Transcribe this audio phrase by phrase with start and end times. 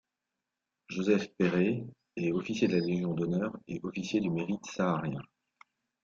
[0.89, 1.83] Joseph Peyré
[2.15, 5.21] est officier de la Légion d'honneur et officier du Mérite saharien.